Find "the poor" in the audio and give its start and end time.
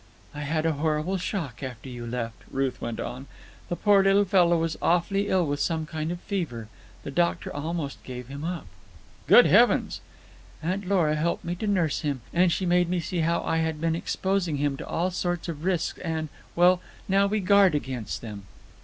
3.69-4.03